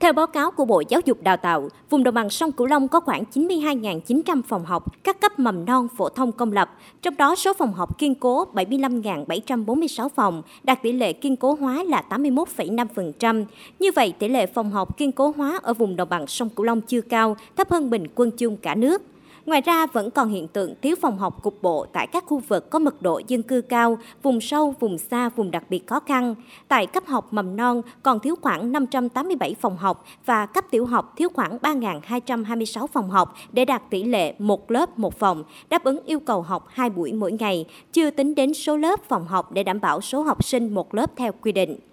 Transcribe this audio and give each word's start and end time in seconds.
Theo 0.00 0.12
báo 0.12 0.26
cáo 0.26 0.50
của 0.50 0.64
Bộ 0.64 0.82
Giáo 0.88 1.00
dục 1.04 1.22
Đào 1.22 1.36
tạo, 1.36 1.68
vùng 1.90 2.04
đồng 2.04 2.14
bằng 2.14 2.30
sông 2.30 2.52
Cửu 2.52 2.66
Long 2.66 2.88
có 2.88 3.00
khoảng 3.00 3.24
92.900 3.34 4.42
phòng 4.42 4.64
học 4.64 5.04
các 5.04 5.20
cấp 5.20 5.38
mầm 5.38 5.64
non 5.64 5.88
phổ 5.96 6.08
thông 6.08 6.32
công 6.32 6.52
lập, 6.52 6.70
trong 7.02 7.16
đó 7.16 7.34
số 7.34 7.52
phòng 7.54 7.72
học 7.72 7.98
kiên 7.98 8.14
cố 8.14 8.44
75.746 8.52 10.08
phòng, 10.08 10.42
đạt 10.62 10.82
tỷ 10.82 10.92
lệ 10.92 11.12
kiên 11.12 11.36
cố 11.36 11.56
hóa 11.60 11.82
là 11.82 12.02
81,5%. 12.10 13.44
Như 13.78 13.90
vậy, 13.94 14.14
tỷ 14.18 14.28
lệ 14.28 14.46
phòng 14.46 14.70
học 14.70 14.96
kiên 14.96 15.12
cố 15.12 15.32
hóa 15.36 15.58
ở 15.62 15.74
vùng 15.74 15.96
đồng 15.96 16.08
bằng 16.08 16.26
sông 16.26 16.48
Cửu 16.48 16.66
Long 16.66 16.80
chưa 16.80 17.00
cao, 17.00 17.36
thấp 17.56 17.70
hơn 17.70 17.90
bình 17.90 18.06
quân 18.14 18.30
chung 18.30 18.56
cả 18.56 18.74
nước. 18.74 19.02
Ngoài 19.48 19.60
ra, 19.60 19.86
vẫn 19.86 20.10
còn 20.10 20.28
hiện 20.28 20.48
tượng 20.48 20.74
thiếu 20.82 20.96
phòng 21.00 21.18
học 21.18 21.42
cục 21.42 21.62
bộ 21.62 21.86
tại 21.92 22.06
các 22.06 22.24
khu 22.26 22.38
vực 22.38 22.70
có 22.70 22.78
mật 22.78 23.02
độ 23.02 23.20
dân 23.28 23.42
cư 23.42 23.60
cao, 23.60 23.98
vùng 24.22 24.40
sâu, 24.40 24.74
vùng 24.80 24.98
xa, 24.98 25.28
vùng 25.28 25.50
đặc 25.50 25.64
biệt 25.68 25.86
khó 25.86 26.00
khăn. 26.00 26.34
Tại 26.68 26.86
cấp 26.86 27.06
học 27.06 27.32
mầm 27.32 27.56
non 27.56 27.82
còn 28.02 28.20
thiếu 28.20 28.34
khoảng 28.42 28.72
587 28.72 29.54
phòng 29.60 29.76
học 29.76 30.04
và 30.26 30.46
cấp 30.46 30.64
tiểu 30.70 30.86
học 30.86 31.12
thiếu 31.16 31.28
khoảng 31.34 31.58
3.226 31.58 32.86
phòng 32.86 33.10
học 33.10 33.34
để 33.52 33.64
đạt 33.64 33.82
tỷ 33.90 34.04
lệ 34.04 34.34
một 34.38 34.70
lớp 34.70 34.98
một 34.98 35.18
phòng, 35.18 35.44
đáp 35.68 35.84
ứng 35.84 36.04
yêu 36.04 36.20
cầu 36.20 36.42
học 36.42 36.66
2 36.68 36.90
buổi 36.90 37.12
mỗi 37.12 37.32
ngày, 37.32 37.66
chưa 37.92 38.10
tính 38.10 38.34
đến 38.34 38.54
số 38.54 38.76
lớp 38.76 39.00
phòng 39.08 39.26
học 39.26 39.52
để 39.52 39.62
đảm 39.62 39.80
bảo 39.80 40.00
số 40.00 40.22
học 40.22 40.44
sinh 40.44 40.74
một 40.74 40.94
lớp 40.94 41.10
theo 41.16 41.32
quy 41.42 41.52
định. 41.52 41.87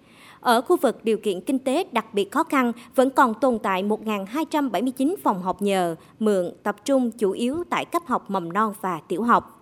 Ở 0.46 0.60
khu 0.60 0.76
vực 0.76 1.04
điều 1.04 1.18
kiện 1.18 1.40
kinh 1.40 1.58
tế 1.58 1.84
đặc 1.92 2.14
biệt 2.14 2.32
khó 2.32 2.44
khăn, 2.44 2.72
vẫn 2.94 3.10
còn 3.10 3.34
tồn 3.34 3.58
tại 3.58 3.82
1.279 3.82 5.14
phòng 5.22 5.42
học 5.42 5.62
nhờ, 5.62 5.96
mượn, 6.18 6.50
tập 6.62 6.76
trung 6.84 7.10
chủ 7.10 7.30
yếu 7.30 7.64
tại 7.70 7.84
cấp 7.84 8.02
học 8.06 8.30
mầm 8.30 8.52
non 8.52 8.72
và 8.80 9.00
tiểu 9.08 9.22
học. 9.22 9.55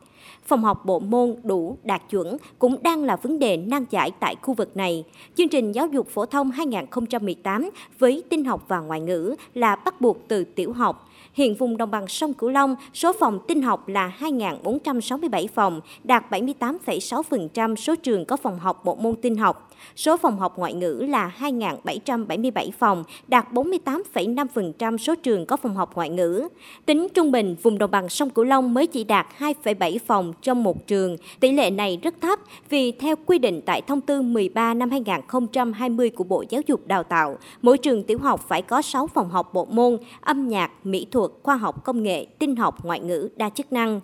Phòng 0.47 0.65
học 0.65 0.85
bộ 0.85 0.99
môn 0.99 1.35
đủ 1.43 1.79
đạt 1.85 2.03
chuẩn 2.11 2.37
cũng 2.59 2.83
đang 2.83 3.05
là 3.05 3.17
vấn 3.17 3.39
đề 3.39 3.57
nan 3.57 3.85
giải 3.91 4.11
tại 4.21 4.37
khu 4.43 4.55
vực 4.55 4.77
này. 4.77 5.05
Chương 5.35 5.49
trình 5.49 5.73
giáo 5.73 5.87
dục 5.87 6.09
phổ 6.09 6.27
thông 6.27 6.51
2018 6.51 7.71
với 7.99 8.23
tin 8.29 8.45
học 8.45 8.65
và 8.69 8.81
ngoại 8.81 9.01
ngữ 9.01 9.35
là 9.55 9.77
bắt 9.77 10.01
buộc 10.01 10.29
từ 10.29 10.45
tiểu 10.45 10.73
học. 10.73 11.09
Hiện 11.35 11.55
vùng 11.55 11.77
đồng 11.77 11.91
bằng 11.91 12.09
sông 12.09 12.35
Cửu 12.35 12.51
Long, 12.51 12.77
số 12.95 13.13
phòng 13.21 13.39
tin 13.49 13.63
học 13.63 13.89
là 13.89 14.13
2.467 14.21 15.47
phòng, 15.55 15.81
đạt 16.05 16.25
78,6% 16.31 17.77
số 17.77 17.95
trường 17.95 18.25
có 18.25 18.37
phòng 18.37 18.59
học 18.59 18.85
bộ 18.85 18.95
môn 18.95 19.17
tin 19.17 19.37
học. 19.37 19.71
Số 19.97 20.17
phòng 20.17 20.39
học 20.39 20.59
ngoại 20.59 20.75
ngữ 20.75 21.07
là 21.09 21.33
2.777 21.41 22.71
phòng, 22.79 23.05
đạt 23.29 23.53
48,5% 23.53 24.99
số 24.99 25.15
trường 25.15 25.47
có 25.47 25.57
phòng 25.57 25.75
học 25.75 25.95
ngoại 25.95 26.11
ngữ. 26.11 26.49
Tính 26.87 27.09
trung 27.15 27.33
bình, 27.33 27.57
vùng 27.63 27.79
đồng 27.79 27.91
bằng 27.91 28.09
sông 28.09 28.31
Cửu 28.31 28.45
Long 28.45 28.75
mới 28.75 28.87
chỉ 28.87 29.05
đạt 29.05 29.27
2,7 29.39 29.99
phòng 30.07 30.14
phòng 30.15 30.33
trong 30.43 30.63
một 30.63 30.87
trường. 30.87 31.17
Tỷ 31.41 31.53
lệ 31.53 31.71
này 31.71 31.99
rất 32.03 32.15
thấp 32.21 32.39
vì 32.69 32.93
theo 32.93 33.17
quy 33.27 33.39
định 33.39 33.61
tại 33.67 33.83
thông 33.83 34.01
tư 34.01 34.23
13 34.23 34.75
năm 34.75 34.91
2020 34.91 36.11
của 36.11 36.25
Bộ 36.25 36.45
Giáo 36.49 36.63
dục 36.67 36.87
Đào 36.87 37.03
tạo, 37.03 37.39
mỗi 37.63 37.79
trường 37.79 38.03
tiểu 38.03 38.19
học 38.19 38.41
phải 38.49 38.63
có 38.63 38.83
6 38.83 39.07
phòng 39.07 39.31
học 39.31 39.55
bộ 39.55 39.65
môn 39.65 39.99
âm 40.21 40.49
nhạc, 40.49 40.71
mỹ 40.85 41.07
thuật, 41.11 41.31
khoa 41.43 41.57
học 41.57 41.85
công 41.85 42.03
nghệ, 42.03 42.27
tin 42.39 42.57
học, 42.57 42.85
ngoại 42.85 43.01
ngữ, 43.01 43.29
đa 43.37 43.51
chức 43.51 43.73
năng. 43.73 44.01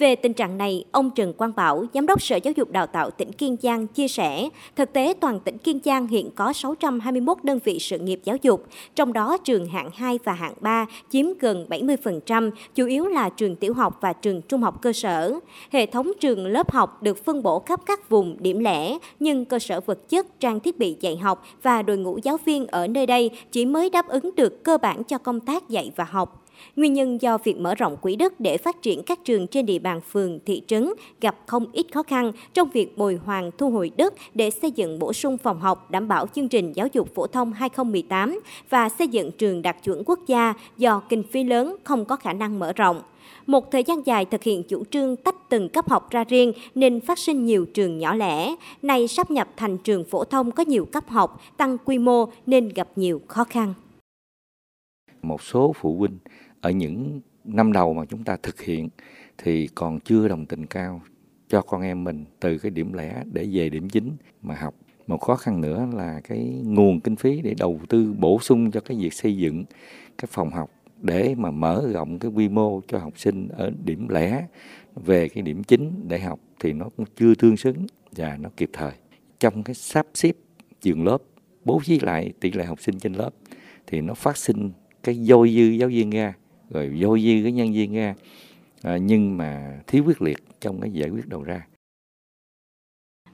Về 0.00 0.16
tình 0.16 0.34
trạng 0.34 0.58
này, 0.58 0.84
ông 0.92 1.10
Trần 1.10 1.32
Quang 1.32 1.52
Bảo, 1.56 1.84
Giám 1.94 2.06
đốc 2.06 2.22
Sở 2.22 2.36
Giáo 2.36 2.52
dục 2.56 2.70
Đào 2.70 2.86
tạo 2.86 3.10
tỉnh 3.10 3.32
Kiên 3.32 3.56
Giang 3.62 3.86
chia 3.86 4.08
sẻ, 4.08 4.48
thực 4.76 4.92
tế 4.92 5.14
toàn 5.20 5.40
tỉnh 5.40 5.58
Kiên 5.58 5.80
Giang 5.84 6.06
hiện 6.06 6.30
có 6.34 6.52
621 6.52 7.44
đơn 7.44 7.58
vị 7.64 7.78
sự 7.78 7.98
nghiệp 7.98 8.20
giáo 8.24 8.36
dục, 8.42 8.66
trong 8.94 9.12
đó 9.12 9.36
trường 9.44 9.66
hạng 9.66 9.90
2 9.94 10.18
và 10.24 10.32
hạng 10.32 10.54
3 10.60 10.86
chiếm 11.10 11.26
gần 11.40 11.66
70%, 11.68 12.50
chủ 12.74 12.86
yếu 12.86 13.06
là 13.06 13.28
trường 13.28 13.56
tiểu 13.56 13.74
học 13.74 13.98
và 14.00 14.12
trường 14.12 14.42
trung 14.42 14.62
học 14.62 14.82
cơ 14.82 14.92
sở. 14.92 15.34
Hệ 15.70 15.86
thống 15.86 16.12
trường 16.20 16.46
lớp 16.46 16.72
học 16.72 17.02
được 17.02 17.24
phân 17.24 17.42
bổ 17.42 17.58
khắp 17.58 17.80
các 17.86 18.08
vùng 18.10 18.36
điểm 18.40 18.58
lẻ, 18.58 18.98
nhưng 19.20 19.44
cơ 19.44 19.58
sở 19.58 19.80
vật 19.80 20.08
chất, 20.08 20.40
trang 20.40 20.60
thiết 20.60 20.78
bị 20.78 20.96
dạy 21.00 21.16
học 21.16 21.44
và 21.62 21.82
đội 21.82 21.96
ngũ 21.96 22.18
giáo 22.22 22.36
viên 22.44 22.66
ở 22.66 22.86
nơi 22.86 23.06
đây 23.06 23.30
chỉ 23.52 23.66
mới 23.66 23.90
đáp 23.90 24.08
ứng 24.08 24.34
được 24.36 24.64
cơ 24.64 24.78
bản 24.78 25.04
cho 25.04 25.18
công 25.18 25.40
tác 25.40 25.68
dạy 25.68 25.92
và 25.96 26.04
học. 26.04 26.46
Nguyên 26.76 26.92
nhân 26.92 27.22
do 27.22 27.38
việc 27.38 27.56
mở 27.58 27.74
rộng 27.74 27.96
quỹ 27.96 28.16
đất 28.16 28.40
để 28.40 28.56
phát 28.56 28.82
triển 28.82 29.02
các 29.02 29.18
trường 29.24 29.46
trên 29.46 29.66
địa 29.66 29.78
bàn 29.78 30.00
phường, 30.00 30.38
thị 30.46 30.62
trấn 30.66 30.92
gặp 31.20 31.36
không 31.46 31.66
ít 31.72 31.86
khó 31.94 32.02
khăn 32.02 32.32
trong 32.54 32.70
việc 32.70 32.98
bồi 32.98 33.18
hoàn 33.24 33.50
thu 33.58 33.70
hồi 33.70 33.90
đất 33.96 34.14
để 34.34 34.50
xây 34.50 34.70
dựng 34.70 34.98
bổ 34.98 35.12
sung 35.12 35.38
phòng 35.38 35.60
học 35.60 35.90
đảm 35.90 36.08
bảo 36.08 36.26
chương 36.26 36.48
trình 36.48 36.72
giáo 36.72 36.86
dục 36.92 37.14
phổ 37.14 37.26
thông 37.26 37.52
2018 37.52 38.40
và 38.70 38.88
xây 38.88 39.08
dựng 39.08 39.30
trường 39.32 39.62
đạt 39.62 39.76
chuẩn 39.84 40.02
quốc 40.06 40.18
gia 40.26 40.54
do 40.76 41.02
kinh 41.08 41.22
phí 41.22 41.44
lớn 41.44 41.76
không 41.84 42.04
có 42.04 42.16
khả 42.16 42.32
năng 42.32 42.58
mở 42.58 42.72
rộng. 42.72 43.02
Một 43.46 43.70
thời 43.70 43.84
gian 43.84 44.06
dài 44.06 44.24
thực 44.24 44.42
hiện 44.42 44.62
chủ 44.62 44.84
trương 44.90 45.16
tách 45.16 45.48
từng 45.48 45.68
cấp 45.68 45.88
học 45.88 46.10
ra 46.10 46.24
riêng 46.24 46.52
nên 46.74 47.00
phát 47.00 47.18
sinh 47.18 47.46
nhiều 47.46 47.66
trường 47.74 47.98
nhỏ 47.98 48.14
lẻ. 48.14 48.54
Nay 48.82 49.08
sắp 49.08 49.30
nhập 49.30 49.48
thành 49.56 49.78
trường 49.78 50.04
phổ 50.04 50.24
thông 50.24 50.50
có 50.50 50.64
nhiều 50.66 50.84
cấp 50.84 51.08
học, 51.08 51.40
tăng 51.56 51.78
quy 51.84 51.98
mô 51.98 52.26
nên 52.46 52.68
gặp 52.68 52.88
nhiều 52.96 53.20
khó 53.28 53.44
khăn. 53.44 53.74
Một 55.22 55.42
số 55.42 55.72
phụ 55.76 55.98
huynh 55.98 56.18
ở 56.60 56.70
những 56.70 57.20
năm 57.44 57.72
đầu 57.72 57.94
mà 57.94 58.04
chúng 58.04 58.24
ta 58.24 58.36
thực 58.42 58.60
hiện 58.60 58.88
thì 59.38 59.68
còn 59.74 60.00
chưa 60.00 60.28
đồng 60.28 60.46
tình 60.46 60.66
cao 60.66 61.02
cho 61.48 61.62
con 61.62 61.82
em 61.82 62.04
mình 62.04 62.24
từ 62.40 62.58
cái 62.58 62.70
điểm 62.70 62.92
lẻ 62.92 63.22
để 63.32 63.48
về 63.52 63.70
điểm 63.70 63.88
chính 63.88 64.16
mà 64.42 64.54
học. 64.54 64.74
Một 65.06 65.20
khó 65.20 65.36
khăn 65.36 65.60
nữa 65.60 65.88
là 65.94 66.20
cái 66.24 66.62
nguồn 66.64 67.00
kinh 67.00 67.16
phí 67.16 67.40
để 67.42 67.54
đầu 67.58 67.80
tư 67.88 68.14
bổ 68.18 68.38
sung 68.40 68.70
cho 68.70 68.80
cái 68.80 68.96
việc 69.00 69.12
xây 69.12 69.36
dựng 69.36 69.64
cái 70.18 70.28
phòng 70.30 70.50
học 70.50 70.70
để 71.02 71.34
mà 71.38 71.50
mở 71.50 71.88
rộng 71.92 72.18
cái 72.18 72.30
quy 72.30 72.48
mô 72.48 72.80
cho 72.88 72.98
học 72.98 73.18
sinh 73.18 73.48
ở 73.48 73.70
điểm 73.84 74.08
lẻ 74.08 74.46
về 74.94 75.28
cái 75.28 75.42
điểm 75.42 75.62
chính 75.62 76.08
để 76.08 76.18
học 76.18 76.40
thì 76.60 76.72
nó 76.72 76.88
cũng 76.96 77.06
chưa 77.16 77.34
tương 77.34 77.56
xứng 77.56 77.86
và 78.12 78.36
nó 78.40 78.48
kịp 78.56 78.70
thời. 78.72 78.92
Trong 79.40 79.62
cái 79.62 79.74
sắp 79.74 80.06
xếp 80.14 80.36
trường 80.80 81.04
lớp 81.04 81.18
bố 81.64 81.80
trí 81.84 82.00
lại 82.00 82.32
tỷ 82.40 82.52
lệ 82.52 82.64
học 82.64 82.80
sinh 82.80 82.98
trên 82.98 83.12
lớp 83.12 83.30
thì 83.86 84.00
nó 84.00 84.14
phát 84.14 84.36
sinh 84.36 84.70
cái 85.02 85.14
dôi 85.14 85.54
dư 85.56 85.62
giáo 85.62 85.88
viên 85.88 86.10
ra 86.10 86.34
rồi 86.70 86.98
dôi 87.02 87.22
dư 87.22 87.42
cái 87.42 87.52
nhân 87.52 87.72
viên 87.72 87.94
ra 87.94 88.14
à, 88.82 88.96
nhưng 88.96 89.36
mà 89.36 89.80
thiếu 89.86 90.04
quyết 90.06 90.22
liệt 90.22 90.38
trong 90.60 90.80
cái 90.80 90.90
giải 90.90 91.10
quyết 91.10 91.28
đầu 91.28 91.42
ra. 91.42 91.66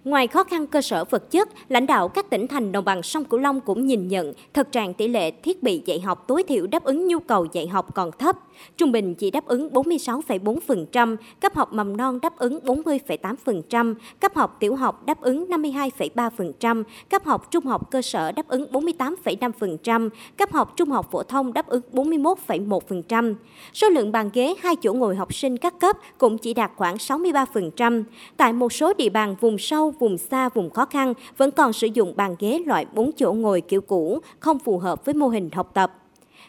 Ngoài 0.06 0.26
khó 0.26 0.44
khăn 0.44 0.66
cơ 0.66 0.80
sở 0.80 1.04
vật 1.04 1.30
chất, 1.30 1.48
lãnh 1.68 1.86
đạo 1.86 2.08
các 2.08 2.30
tỉnh 2.30 2.46
thành 2.46 2.72
đồng 2.72 2.84
bằng 2.84 3.02
sông 3.02 3.24
Cửu 3.24 3.40
Long 3.40 3.60
cũng 3.60 3.86
nhìn 3.86 4.08
nhận 4.08 4.32
thực 4.54 4.72
trạng 4.72 4.94
tỷ 4.94 5.08
lệ 5.08 5.30
thiết 5.30 5.62
bị 5.62 5.82
dạy 5.86 6.00
học 6.00 6.24
tối 6.28 6.42
thiểu 6.42 6.66
đáp 6.66 6.84
ứng 6.84 7.06
nhu 7.06 7.18
cầu 7.18 7.46
dạy 7.52 7.66
học 7.66 7.94
còn 7.94 8.10
thấp, 8.18 8.36
trung 8.76 8.92
bình 8.92 9.14
chỉ 9.14 9.30
đáp 9.30 9.46
ứng 9.46 9.68
46,4%, 9.68 11.16
cấp 11.40 11.54
học 11.54 11.72
mầm 11.72 11.96
non 11.96 12.20
đáp 12.22 12.38
ứng 12.38 12.58
40,8%, 12.58 13.94
cấp 14.20 14.34
học 14.34 14.56
tiểu 14.60 14.76
học 14.76 15.06
đáp 15.06 15.20
ứng 15.20 15.46
52,3%, 15.48 16.82
cấp 17.10 17.24
học 17.24 17.50
trung 17.50 17.66
học 17.66 17.90
cơ 17.90 18.02
sở 18.02 18.32
đáp 18.32 18.48
ứng 18.48 18.66
48,5%, 18.72 20.08
cấp 20.36 20.52
học 20.52 20.72
trung 20.76 20.90
học 20.90 21.08
phổ 21.10 21.22
thông 21.22 21.52
đáp 21.52 21.66
ứng 21.66 21.82
41,1%. 21.92 23.34
Số 23.74 23.88
lượng 23.88 24.12
bàn 24.12 24.30
ghế 24.32 24.54
hai 24.62 24.76
chỗ 24.76 24.92
ngồi 24.92 25.16
học 25.16 25.34
sinh 25.34 25.56
các 25.56 25.80
cấp 25.80 25.96
cũng 26.18 26.38
chỉ 26.38 26.54
đạt 26.54 26.70
khoảng 26.76 26.96
63%. 26.96 28.04
Tại 28.36 28.52
một 28.52 28.72
số 28.72 28.92
địa 28.94 29.08
bàn 29.08 29.36
vùng 29.40 29.58
sâu, 29.58 29.94
vùng 29.98 30.18
xa, 30.18 30.48
vùng 30.48 30.70
khó 30.70 30.84
khăn 30.84 31.14
vẫn 31.36 31.50
còn 31.50 31.72
sử 31.72 31.86
dụng 31.86 32.16
bàn 32.16 32.36
ghế 32.38 32.62
loại 32.66 32.86
4 32.94 33.10
chỗ 33.16 33.32
ngồi 33.32 33.60
kiểu 33.60 33.80
cũ, 33.80 34.18
không 34.40 34.58
phù 34.58 34.78
hợp 34.78 35.04
với 35.04 35.14
mô 35.14 35.28
hình 35.28 35.50
học 35.52 35.70
tập. 35.74 35.92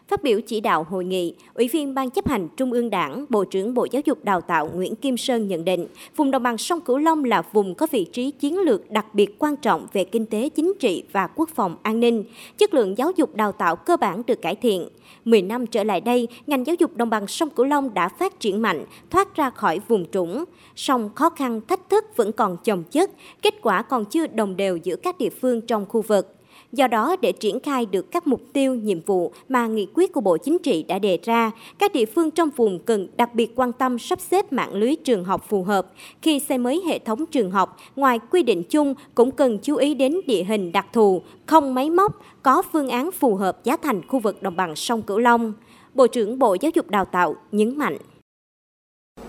Phát 0.07 0.23
biểu 0.23 0.41
chỉ 0.41 0.59
đạo 0.59 0.83
hội 0.89 1.05
nghị, 1.05 1.35
Ủy 1.53 1.67
viên 1.67 1.93
Ban 1.93 2.09
chấp 2.09 2.27
hành 2.27 2.47
Trung 2.57 2.71
ương 2.71 2.89
Đảng, 2.89 3.25
Bộ 3.29 3.43
trưởng 3.43 3.73
Bộ 3.73 3.87
Giáo 3.91 4.01
dục 4.05 4.23
Đào 4.23 4.41
tạo 4.41 4.69
Nguyễn 4.73 4.95
Kim 4.95 5.17
Sơn 5.17 5.47
nhận 5.47 5.65
định, 5.65 5.87
vùng 6.15 6.31
đồng 6.31 6.43
bằng 6.43 6.57
sông 6.57 6.81
Cửu 6.81 6.97
Long 6.97 7.23
là 7.23 7.41
vùng 7.53 7.75
có 7.75 7.87
vị 7.91 8.05
trí 8.05 8.31
chiến 8.31 8.59
lược 8.59 8.91
đặc 8.91 9.05
biệt 9.13 9.39
quan 9.39 9.55
trọng 9.55 9.87
về 9.93 10.03
kinh 10.03 10.25
tế 10.25 10.49
chính 10.49 10.73
trị 10.79 11.03
và 11.11 11.27
quốc 11.27 11.49
phòng 11.55 11.75
an 11.83 11.99
ninh. 11.99 12.23
Chất 12.57 12.73
lượng 12.73 12.97
giáo 12.97 13.11
dục 13.15 13.35
đào 13.35 13.51
tạo 13.51 13.75
cơ 13.75 13.97
bản 13.97 14.21
được 14.27 14.41
cải 14.41 14.55
thiện. 14.55 14.89
10 15.25 15.41
năm 15.41 15.67
trở 15.67 15.83
lại 15.83 16.01
đây, 16.01 16.27
ngành 16.47 16.65
giáo 16.65 16.75
dục 16.79 16.97
đồng 16.97 17.09
bằng 17.09 17.27
sông 17.27 17.49
Cửu 17.49 17.65
Long 17.65 17.93
đã 17.93 18.09
phát 18.09 18.39
triển 18.39 18.61
mạnh, 18.61 18.85
thoát 19.09 19.35
ra 19.35 19.49
khỏi 19.49 19.79
vùng 19.87 20.05
trũng. 20.11 20.43
Song 20.75 21.09
khó 21.15 21.29
khăn, 21.29 21.61
thách 21.67 21.89
thức 21.89 22.05
vẫn 22.15 22.31
còn 22.31 22.57
chồng 22.63 22.83
chất, 22.91 23.11
kết 23.41 23.53
quả 23.61 23.81
còn 23.81 24.05
chưa 24.05 24.27
đồng 24.27 24.57
đều 24.57 24.77
giữa 24.77 24.95
các 24.95 25.17
địa 25.17 25.29
phương 25.29 25.61
trong 25.61 25.85
khu 25.85 26.01
vực. 26.01 26.36
Do 26.71 26.87
đó, 26.87 27.15
để 27.21 27.31
triển 27.31 27.59
khai 27.59 27.85
được 27.85 28.11
các 28.11 28.27
mục 28.27 28.41
tiêu, 28.53 28.75
nhiệm 28.75 28.99
vụ 29.01 29.31
mà 29.49 29.67
nghị 29.67 29.87
quyết 29.93 30.13
của 30.13 30.21
Bộ 30.21 30.37
Chính 30.37 30.57
trị 30.59 30.83
đã 30.83 30.99
đề 30.99 31.19
ra, 31.23 31.51
các 31.79 31.93
địa 31.93 32.05
phương 32.05 32.31
trong 32.31 32.49
vùng 32.55 32.79
cần 32.79 33.07
đặc 33.17 33.35
biệt 33.35 33.51
quan 33.55 33.73
tâm 33.73 33.99
sắp 33.99 34.19
xếp 34.19 34.53
mạng 34.53 34.73
lưới 34.73 34.95
trường 34.95 35.23
học 35.23 35.45
phù 35.49 35.63
hợp. 35.63 35.87
Khi 36.21 36.39
xây 36.39 36.57
mới 36.57 36.83
hệ 36.87 36.99
thống 36.99 37.25
trường 37.25 37.51
học, 37.51 37.77
ngoài 37.95 38.19
quy 38.31 38.43
định 38.43 38.63
chung 38.69 38.93
cũng 39.15 39.31
cần 39.31 39.59
chú 39.61 39.75
ý 39.75 39.93
đến 39.93 40.15
địa 40.27 40.43
hình 40.43 40.71
đặc 40.71 40.85
thù, 40.93 41.21
không 41.45 41.73
máy 41.73 41.89
móc, 41.89 42.21
có 42.43 42.61
phương 42.71 42.89
án 42.89 43.11
phù 43.11 43.35
hợp 43.35 43.63
giá 43.63 43.77
thành 43.77 44.07
khu 44.07 44.19
vực 44.19 44.43
đồng 44.43 44.55
bằng 44.55 44.75
sông 44.75 45.01
Cửu 45.01 45.17
Long. 45.17 45.53
Bộ 45.93 46.07
trưởng 46.07 46.39
Bộ 46.39 46.57
Giáo 46.61 46.71
dục 46.75 46.89
Đào 46.89 47.05
tạo 47.05 47.35
nhấn 47.51 47.77
mạnh. 47.77 47.97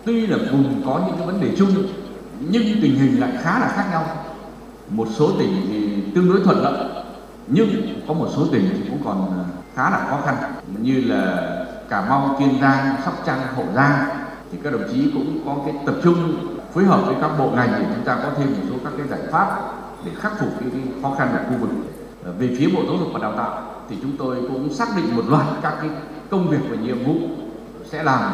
Tuy 0.05 0.27
là 0.27 0.39
vùng 0.53 0.83
có 0.87 1.03
những 1.07 1.17
cái 1.19 1.27
vấn 1.27 1.41
đề 1.41 1.49
chung, 1.59 1.69
nhưng 2.51 2.63
tình 2.83 2.95
hình 2.95 3.21
lại 3.21 3.33
khá 3.43 3.61
là 3.61 3.73
khác 3.77 3.89
nhau. 3.91 4.05
Một 4.91 5.09
số 5.17 5.31
tỉnh 5.39 5.53
thì 5.69 5.89
tương 6.15 6.29
đối 6.29 6.41
thuận 6.41 6.63
lợi, 6.63 7.05
nhưng 7.51 8.01
có 8.09 8.15
một 8.15 8.29
số 8.37 8.47
tỉnh 8.53 8.69
thì 8.73 8.91
cũng 8.91 9.01
còn 9.05 9.31
ờ, 9.39 9.45
khá 9.75 9.91
là 9.91 10.07
khó 10.11 10.21
khăn 10.27 10.37
như 10.83 11.01
là 11.01 11.55
Cà 11.89 12.01
Mau, 12.01 12.37
Kiên 12.39 12.61
Giang, 12.61 12.97
Sóc 13.05 13.15
Trăng, 13.27 13.41
Hậu 13.57 13.67
Giang 13.75 14.09
thì 14.53 14.59
các 14.63 14.73
đồng 14.73 14.83
chí 14.93 15.11
cũng 15.15 15.41
có 15.47 15.57
cái 15.65 15.75
tập 15.87 15.95
trung 16.05 16.37
phối 16.75 16.85
hợp 16.85 17.01
với 17.07 17.15
các 17.21 17.31
bộ 17.39 17.51
ngành 17.51 17.73
để 17.79 17.87
chúng 17.95 18.05
ta 18.05 18.19
có 18.23 18.31
thêm 18.37 18.49
một 18.51 18.67
số 18.71 18.75
các 18.85 18.93
cái 18.99 19.09
giải 19.09 19.21
pháp 19.33 19.73
để 20.05 20.13
khắc 20.17 20.41
phục 20.41 20.49
cái, 20.61 20.71
khó 21.03 21.15
khăn 21.19 21.33
ở 21.33 21.45
khu 21.49 21.57
vực 21.61 21.71
ờ, 22.25 22.33
về 22.39 22.57
phía 22.59 22.69
Bộ 22.75 22.83
Giáo 22.87 22.97
dục 22.99 23.09
và 23.13 23.19
Đào 23.21 23.33
tạo 23.37 23.63
thì 23.91 23.97
chúng 24.03 24.17
tôi 24.19 24.37
cũng 24.37 24.75
xác 24.75 24.89
định 24.97 25.17
một 25.17 25.23
loạt 25.29 25.47
các 25.63 25.75
cái 25.81 25.91
công 26.31 26.49
việc 26.49 26.61
và 26.71 26.77
nhiệm 26.77 27.05
vụ 27.05 27.15
sẽ 27.91 28.03
làm. 28.03 28.33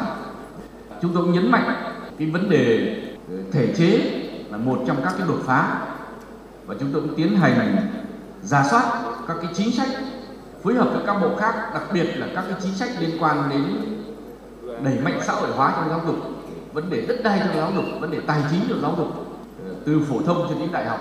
Chúng 1.02 1.14
tôi 1.14 1.24
cũng 1.24 1.32
nhấn 1.32 1.50
mạnh 1.50 1.74
cái 2.18 2.30
vấn 2.30 2.50
đề 2.50 2.96
ờ, 3.28 3.34
thể 3.52 3.74
chế 3.76 4.20
là 4.50 4.58
một 4.58 4.84
trong 4.86 4.96
các 5.04 5.14
cái 5.18 5.26
đột 5.28 5.40
phá 5.46 5.80
và 6.66 6.74
chúng 6.80 6.92
tôi 6.92 7.02
cũng 7.02 7.14
tiến 7.14 7.36
hành 7.36 7.76
ra 8.42 8.64
soát 8.70 8.82
các 9.28 9.36
cái 9.42 9.50
chính 9.54 9.72
sách, 9.72 9.88
phối 10.62 10.74
hợp 10.74 10.88
với 10.92 11.02
các 11.06 11.14
bộ 11.20 11.36
khác, 11.36 11.54
đặc 11.74 11.82
biệt 11.92 12.04
là 12.16 12.26
các 12.34 12.44
cái 12.48 12.58
chính 12.62 12.74
sách 12.74 12.90
liên 13.00 13.10
quan 13.20 13.50
đến 13.50 13.62
đẩy 14.84 14.98
mạnh 14.98 15.20
xã 15.26 15.32
hội 15.32 15.50
hóa 15.50 15.72
trong 15.76 15.88
giáo 15.88 16.00
dục, 16.06 16.16
vấn 16.72 16.90
đề 16.90 17.06
đất 17.08 17.16
đai 17.24 17.38
trong 17.38 17.56
giáo 17.56 17.72
dục, 17.74 17.84
vấn 18.00 18.10
đề 18.10 18.20
tài 18.26 18.42
chính 18.50 18.60
trong 18.68 18.82
giáo 18.82 18.94
dục 18.98 19.08
ờ, 19.68 19.74
từ 19.86 20.00
phổ 20.08 20.22
thông 20.26 20.46
cho 20.48 20.54
đến 20.60 20.72
đại 20.72 20.84
học. 20.84 21.00